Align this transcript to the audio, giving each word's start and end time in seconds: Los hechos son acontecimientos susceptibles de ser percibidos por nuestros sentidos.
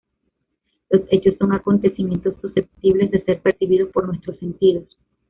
Los 0.89 1.03
hechos 1.11 1.35
son 1.37 1.53
acontecimientos 1.53 2.33
susceptibles 2.41 3.11
de 3.11 3.23
ser 3.23 3.39
percibidos 3.39 3.91
por 3.91 4.07
nuestros 4.07 4.35
sentidos. 4.39 4.97